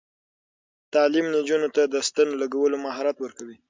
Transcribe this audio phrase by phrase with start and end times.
[0.93, 3.57] تعلیم نجونو ته د ستن لګولو مهارت ورکوي.